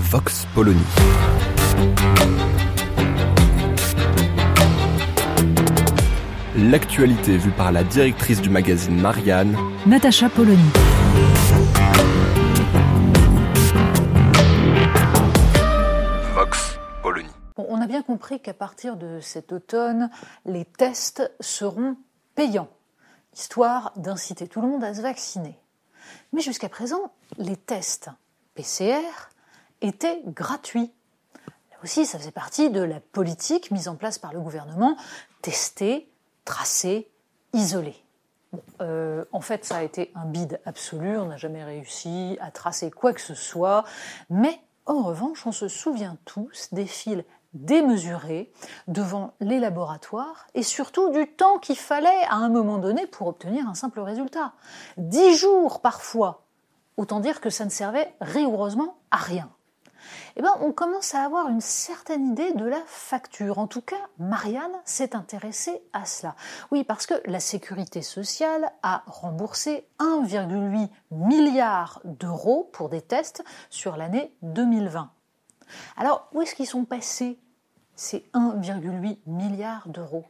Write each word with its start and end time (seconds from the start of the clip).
Vox 0.00 0.46
Polony. 0.54 0.80
L'actualité 6.56 7.36
vue 7.36 7.50
par 7.50 7.70
la 7.70 7.84
directrice 7.84 8.40
du 8.40 8.48
magazine 8.48 8.98
Marianne, 8.98 9.54
Natacha 9.86 10.30
Polony. 10.30 10.58
Vox 16.34 16.78
Polony. 17.02 17.28
Bon, 17.56 17.66
on 17.68 17.82
a 17.82 17.86
bien 17.86 18.02
compris 18.02 18.40
qu'à 18.40 18.54
partir 18.54 18.96
de 18.96 19.20
cet 19.20 19.52
automne, 19.52 20.08
les 20.46 20.64
tests 20.64 21.30
seront 21.40 21.96
payants, 22.34 22.70
histoire 23.34 23.92
d'inciter 23.96 24.48
tout 24.48 24.62
le 24.62 24.68
monde 24.68 24.82
à 24.82 24.94
se 24.94 25.02
vacciner. 25.02 25.58
Mais 26.32 26.40
jusqu'à 26.40 26.70
présent, 26.70 27.12
les 27.36 27.56
tests 27.56 28.08
PCR 28.54 29.29
étaient 29.80 30.22
gratuits. 30.26 30.92
Là 31.70 31.76
aussi, 31.82 32.06
ça 32.06 32.18
faisait 32.18 32.30
partie 32.30 32.70
de 32.70 32.80
la 32.80 33.00
politique 33.00 33.70
mise 33.70 33.88
en 33.88 33.96
place 33.96 34.18
par 34.18 34.32
le 34.32 34.40
gouvernement, 34.40 34.96
tester, 35.42 36.10
tracer, 36.44 37.10
isoler. 37.52 37.96
Euh, 38.80 39.24
en 39.32 39.40
fait, 39.40 39.64
ça 39.64 39.76
a 39.76 39.82
été 39.82 40.10
un 40.14 40.24
bide 40.24 40.60
absolu, 40.64 41.16
on 41.16 41.26
n'a 41.26 41.36
jamais 41.36 41.62
réussi 41.62 42.36
à 42.40 42.50
tracer 42.50 42.90
quoi 42.90 43.12
que 43.12 43.20
ce 43.20 43.34
soit, 43.34 43.84
mais 44.28 44.60
en 44.86 45.02
revanche, 45.02 45.46
on 45.46 45.52
se 45.52 45.68
souvient 45.68 46.16
tous 46.24 46.68
des 46.72 46.86
fils 46.86 47.22
démesurés 47.52 48.52
devant 48.86 49.34
les 49.40 49.58
laboratoires 49.58 50.46
et 50.54 50.62
surtout 50.62 51.10
du 51.10 51.26
temps 51.26 51.58
qu'il 51.58 51.76
fallait 51.76 52.24
à 52.28 52.36
un 52.36 52.48
moment 52.48 52.78
donné 52.78 53.06
pour 53.06 53.26
obtenir 53.28 53.68
un 53.68 53.74
simple 53.74 54.00
résultat. 54.00 54.52
Dix 54.96 55.36
jours 55.36 55.80
parfois. 55.80 56.44
Autant 56.96 57.20
dire 57.20 57.40
que 57.40 57.50
ça 57.50 57.64
ne 57.64 57.70
servait 57.70 58.12
rigoureusement 58.20 58.96
à 59.10 59.16
rien. 59.16 59.50
Eh 60.36 60.42
ben, 60.42 60.52
on 60.60 60.72
commence 60.72 61.14
à 61.14 61.22
avoir 61.22 61.48
une 61.48 61.60
certaine 61.60 62.28
idée 62.28 62.52
de 62.52 62.64
la 62.64 62.80
facture. 62.86 63.58
En 63.58 63.66
tout 63.66 63.82
cas, 63.82 64.08
Marianne 64.18 64.76
s'est 64.84 65.14
intéressée 65.14 65.82
à 65.92 66.04
cela. 66.04 66.34
Oui, 66.70 66.84
parce 66.84 67.06
que 67.06 67.14
la 67.26 67.40
sécurité 67.40 68.02
sociale 68.02 68.72
a 68.82 69.02
remboursé 69.06 69.86
1,8 69.98 70.88
milliard 71.10 72.00
d'euros 72.04 72.68
pour 72.72 72.88
des 72.88 73.02
tests 73.02 73.44
sur 73.68 73.96
l'année 73.96 74.34
2020. 74.42 75.10
Alors, 75.96 76.28
où 76.32 76.42
est-ce 76.42 76.54
qu'ils 76.54 76.66
sont 76.66 76.84
passés 76.84 77.38
ces 77.94 78.24
1,8 78.34 79.18
milliard 79.26 79.88
d'euros? 79.88 80.24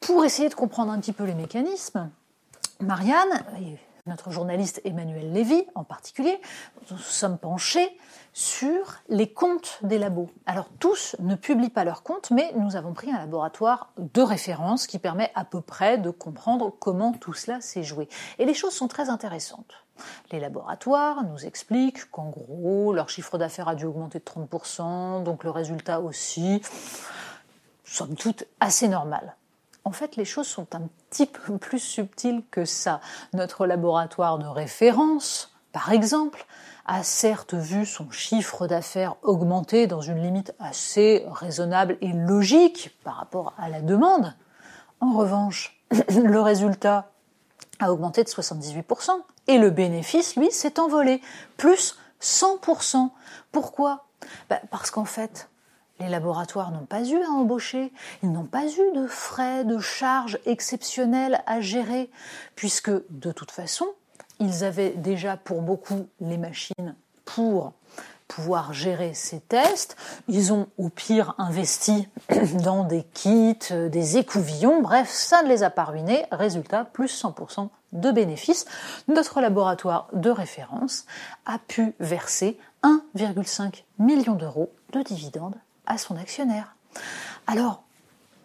Pour 0.00 0.24
essayer 0.24 0.48
de 0.48 0.54
comprendre 0.54 0.92
un 0.92 1.00
petit 1.00 1.12
peu 1.12 1.24
les 1.24 1.34
mécanismes, 1.34 2.10
Marianne, 2.80 3.42
notre 4.06 4.30
journaliste 4.30 4.82
Emmanuel 4.84 5.32
Lévy 5.32 5.64
en 5.74 5.82
particulier, 5.82 6.38
nous 6.90 6.98
sommes 6.98 7.38
penchés 7.38 7.98
sur 8.34 8.96
les 9.08 9.32
comptes 9.32 9.78
des 9.82 9.98
labos. 9.98 10.28
Alors 10.44 10.68
tous 10.78 11.16
ne 11.20 11.34
publient 11.34 11.70
pas 11.70 11.84
leurs 11.84 12.02
comptes, 12.02 12.30
mais 12.30 12.52
nous 12.56 12.76
avons 12.76 12.92
pris 12.92 13.10
un 13.10 13.18
laboratoire 13.18 13.92
de 13.96 14.20
référence 14.20 14.86
qui 14.86 14.98
permet 14.98 15.32
à 15.34 15.46
peu 15.46 15.62
près 15.62 15.96
de 15.96 16.10
comprendre 16.10 16.70
comment 16.78 17.12
tout 17.12 17.32
cela 17.32 17.62
s'est 17.62 17.82
joué. 17.82 18.08
Et 18.38 18.44
les 18.44 18.52
choses 18.52 18.74
sont 18.74 18.88
très 18.88 19.08
intéressantes. 19.08 19.86
Les 20.32 20.40
laboratoires 20.40 21.24
nous 21.24 21.46
expliquent 21.46 22.10
qu'en 22.10 22.28
gros, 22.28 22.92
leur 22.92 23.08
chiffre 23.08 23.38
d'affaires 23.38 23.68
a 23.68 23.74
dû 23.74 23.86
augmenter 23.86 24.18
de 24.18 24.24
30%, 24.24 25.22
donc 25.22 25.44
le 25.44 25.50
résultat 25.50 26.00
aussi, 26.00 26.60
somme 27.84 28.16
toute, 28.16 28.44
assez 28.60 28.88
normal. 28.88 29.34
En 29.84 29.92
fait, 29.92 30.16
les 30.16 30.24
choses 30.24 30.46
sont 30.46 30.74
un 30.74 30.88
petit 31.10 31.26
peu 31.26 31.58
plus 31.58 31.78
subtiles 31.78 32.42
que 32.50 32.64
ça. 32.64 33.00
Notre 33.32 33.66
laboratoire 33.66 34.38
de 34.38 34.46
référence, 34.46 35.54
par 35.72 35.92
exemple, 35.92 36.46
a 36.86 37.02
certes 37.02 37.54
vu 37.54 37.86
son 37.86 38.10
chiffre 38.10 38.66
d'affaires 38.66 39.16
augmenter 39.22 39.86
dans 39.86 40.00
une 40.00 40.22
limite 40.22 40.54
assez 40.58 41.24
raisonnable 41.30 41.96
et 42.00 42.12
logique 42.12 42.96
par 43.04 43.16
rapport 43.16 43.54
à 43.58 43.68
la 43.68 43.80
demande. 43.80 44.34
En 45.00 45.12
revanche, 45.12 45.80
le 46.10 46.40
résultat 46.40 47.10
a 47.80 47.92
augmenté 47.92 48.22
de 48.22 48.28
78% 48.28 49.10
et 49.46 49.58
le 49.58 49.70
bénéfice, 49.70 50.36
lui, 50.36 50.50
s'est 50.50 50.78
envolé, 50.78 51.20
plus 51.56 51.96
100%. 52.20 53.10
Pourquoi? 53.52 54.06
Bah, 54.48 54.60
Parce 54.70 54.90
qu'en 54.90 55.04
fait, 55.04 55.48
les 56.00 56.08
laboratoires 56.08 56.70
n'ont 56.70 56.86
pas 56.86 57.02
eu 57.02 57.22
à 57.22 57.30
embaucher, 57.30 57.92
ils 58.22 58.32
n'ont 58.32 58.46
pas 58.46 58.66
eu 58.66 58.92
de 58.94 59.06
frais, 59.06 59.64
de 59.64 59.78
charges 59.78 60.38
exceptionnelles 60.46 61.42
à 61.46 61.60
gérer, 61.60 62.10
puisque 62.56 62.90
de 62.90 63.32
toute 63.32 63.50
façon, 63.50 63.86
ils 64.40 64.64
avaient 64.64 64.90
déjà 64.90 65.36
pour 65.36 65.62
beaucoup 65.62 66.06
les 66.20 66.38
machines 66.38 66.96
pour 67.24 67.72
pouvoir 68.28 68.72
gérer 68.72 69.14
ces 69.14 69.40
tests. 69.40 69.96
Ils 70.28 70.52
ont 70.52 70.66
au 70.78 70.88
pire 70.88 71.34
investi 71.38 72.08
dans 72.64 72.84
des 72.84 73.04
kits, 73.14 73.56
des 73.70 74.16
écouvillons, 74.16 74.80
bref, 74.80 75.10
ça 75.10 75.42
ne 75.42 75.48
les 75.48 75.62
a 75.62 75.70
pas 75.70 75.84
ruinés. 75.84 76.24
Résultat, 76.32 76.84
plus 76.84 77.22
100% 77.22 77.68
de 77.92 78.10
bénéfices. 78.10 78.66
Notre 79.08 79.40
laboratoire 79.40 80.08
de 80.12 80.30
référence 80.30 81.06
a 81.46 81.58
pu 81.58 81.94
verser 82.00 82.58
1,5 82.84 83.82
million 83.98 84.34
d'euros 84.34 84.70
de 84.92 85.02
dividendes 85.02 85.56
à 85.86 85.98
son 85.98 86.16
actionnaire. 86.16 86.76
Alors, 87.46 87.82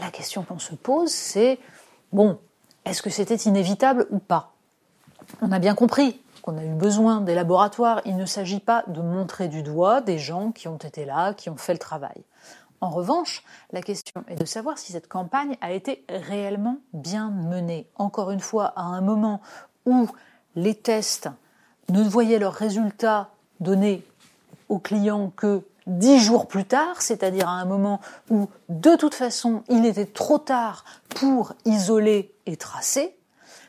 la 0.00 0.10
question 0.10 0.42
qu'on 0.42 0.58
se 0.58 0.74
pose, 0.74 1.10
c'est, 1.10 1.58
bon, 2.12 2.38
est-ce 2.84 3.00
que 3.00 3.10
c'était 3.10 3.36
inévitable 3.36 4.06
ou 4.10 4.18
pas? 4.18 4.52
On 5.40 5.52
a 5.52 5.58
bien 5.58 5.74
compris 5.74 6.20
qu'on 6.42 6.58
a 6.58 6.64
eu 6.64 6.74
besoin 6.74 7.22
des 7.22 7.34
laboratoires, 7.34 8.02
il 8.04 8.16
ne 8.16 8.26
s'agit 8.26 8.60
pas 8.60 8.84
de 8.88 9.00
montrer 9.00 9.48
du 9.48 9.62
doigt 9.62 10.02
des 10.02 10.18
gens 10.18 10.52
qui 10.52 10.68
ont 10.68 10.76
été 10.76 11.06
là, 11.06 11.32
qui 11.32 11.48
ont 11.48 11.56
fait 11.56 11.72
le 11.72 11.78
travail. 11.78 12.22
En 12.82 12.90
revanche, 12.90 13.42
la 13.72 13.80
question 13.80 14.24
est 14.28 14.36
de 14.36 14.44
savoir 14.44 14.76
si 14.76 14.92
cette 14.92 15.08
campagne 15.08 15.56
a 15.62 15.72
été 15.72 16.04
réellement 16.10 16.76
bien 16.92 17.30
menée. 17.30 17.88
Encore 17.94 18.30
une 18.30 18.40
fois, 18.40 18.74
à 18.76 18.82
un 18.82 19.00
moment 19.00 19.40
où 19.86 20.06
les 20.54 20.74
tests 20.74 21.30
ne 21.88 22.02
voyaient 22.02 22.38
leurs 22.38 22.52
résultats 22.52 23.30
donnés 23.60 24.04
aux 24.68 24.78
clients 24.78 25.32
que 25.36 25.62
dix 25.86 26.18
jours 26.18 26.48
plus 26.48 26.64
tard, 26.64 27.02
c'est-à-dire 27.02 27.48
à 27.48 27.52
un 27.52 27.64
moment 27.64 28.00
où 28.30 28.48
de 28.68 28.96
toute 28.96 29.14
façon 29.14 29.62
il 29.68 29.84
était 29.86 30.06
trop 30.06 30.38
tard 30.38 30.84
pour 31.10 31.54
isoler 31.64 32.34
et 32.46 32.56
tracer, 32.56 33.16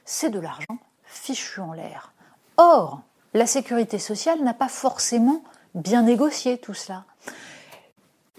c'est 0.06 0.30
de 0.30 0.40
l'argent 0.40 0.78
fichu 1.04 1.62
en 1.62 1.74
l'air. 1.74 2.14
Or, 2.58 3.02
la 3.34 3.48
sécurité 3.48 4.00
sociale 4.00 4.42
n'a 4.44 4.54
pas 4.54 4.70
forcément 4.70 5.44
bien 5.74 6.04
négocié 6.04 6.58
tout 6.58 6.74
cela. 6.74 7.04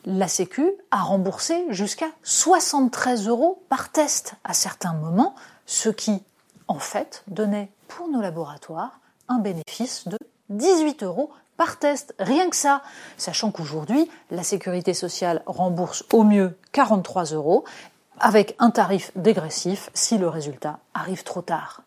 La 0.05 0.29
Sécu 0.29 0.71
a 0.93 1.03
remboursé 1.03 1.67
jusqu'à 1.71 2.07
73 2.23 3.27
euros 3.27 3.63
par 3.69 3.91
test 3.91 4.35
à 4.45 4.55
certains 4.55 4.95
moments, 4.95 5.35
ce 5.67 5.89
qui, 5.89 6.23
en 6.69 6.79
fait, 6.79 7.25
donnait 7.27 7.71
pour 7.89 8.09
nos 8.09 8.21
laboratoires 8.21 9.01
un 9.29 9.39
bénéfice 9.39 10.07
de 10.07 10.17
18 10.51 11.03
euros 11.03 11.33
par 11.57 11.79
test, 11.79 12.15
rien 12.19 12.51
que 12.51 12.57
ça, 12.57 12.83
sachant 13.17 13.51
qu'aujourd'hui, 13.51 14.11
la 14.31 14.43
sécurité 14.43 14.95
sociale 14.95 15.43
rembourse 15.47 16.05
au 16.13 16.23
mieux 16.23 16.59
43 16.73 17.25
euros, 17.27 17.65
avec 18.19 18.57
un 18.59 18.71
tarif 18.71 19.13
dégressif 19.17 19.91
si 19.95 20.19
le 20.19 20.29
résultat 20.29 20.79
arrive 20.95 21.23
trop 21.23 21.43
tard. 21.43 21.83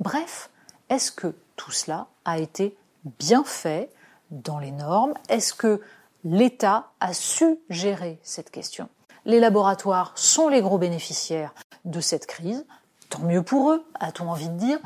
Bref, 0.00 0.50
est-ce 0.88 1.10
que 1.10 1.34
tout 1.56 1.70
cela 1.70 2.06
a 2.24 2.38
été 2.38 2.76
bien 3.18 3.44
fait 3.44 3.90
dans 4.30 4.58
les 4.58 4.70
normes? 4.70 5.14
Est-ce 5.28 5.54
que 5.54 5.80
l'État 6.24 6.88
a 7.00 7.12
su 7.12 7.58
gérer 7.70 8.18
cette 8.22 8.50
question? 8.50 8.88
Les 9.24 9.40
laboratoires 9.40 10.12
sont 10.14 10.48
les 10.48 10.60
gros 10.60 10.78
bénéficiaires 10.78 11.54
de 11.84 12.00
cette 12.00 12.26
crise, 12.26 12.64
tant 13.08 13.20
mieux 13.20 13.42
pour 13.42 13.72
eux, 13.72 13.84
a-t-on 13.98 14.28
envie 14.28 14.48
de 14.48 14.58
dire, 14.58 14.78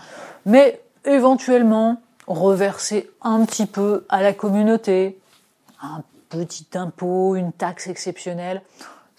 mais 0.47 0.83
éventuellement, 1.05 2.01
reverser 2.27 3.11
un 3.23 3.45
petit 3.45 3.67
peu 3.67 4.07
à 4.09 4.23
la 4.23 4.33
communauté, 4.33 5.19
un 5.83 6.03
petit 6.29 6.67
impôt, 6.75 7.35
une 7.35 7.53
taxe 7.53 7.89
exceptionnelle, 7.89 8.63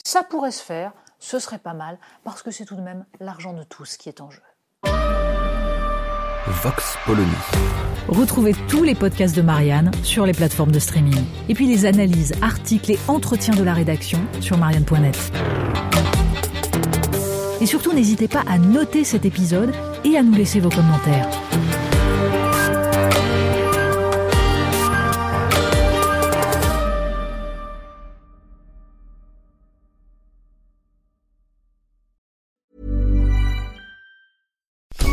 ça 0.04 0.24
pourrait 0.24 0.52
se 0.52 0.64
faire, 0.64 0.94
ce 1.20 1.40
serait 1.40 1.60
pas 1.60 1.74
mal, 1.74 1.98
parce 2.24 2.42
que 2.42 2.52
c'est 2.52 2.66
tout 2.66 2.76
de 2.76 2.82
même 2.82 3.06
l'argent 3.20 3.54
de 3.54 3.64
tous 3.64 3.98
qui 3.98 4.10
est 4.10 4.22
en 4.22 4.30
jeu. 4.32 4.42
Vox 6.48 6.98
Polony. 7.06 7.30
Retrouvez 8.08 8.54
tous 8.68 8.84
les 8.84 8.96
podcasts 8.96 9.36
de 9.36 9.42
Marianne 9.42 9.92
sur 10.04 10.26
les 10.26 10.34
plateformes 10.34 10.72
de 10.72 10.80
streaming. 10.80 11.24
Et 11.50 11.54
puis 11.54 11.68
les 11.68 11.86
analyses, 11.86 12.34
articles 12.42 12.92
et 12.92 13.00
entretiens 13.08 13.56
de 13.56 13.64
la 13.64 13.74
rédaction 13.74 14.20
sur 14.40 14.58
marianne.net. 14.58 15.18
Et 17.62 17.66
surtout, 17.68 17.94
n'hésitez 17.94 18.28
pas 18.28 18.44
à 18.48 18.58
noter 18.58 19.04
cet 19.04 19.24
épisode 19.24 19.72
et 20.04 20.18
à 20.18 20.24
nous 20.24 20.34
laisser 20.34 20.60
vos 20.60 20.70
commentaires. 20.70 21.30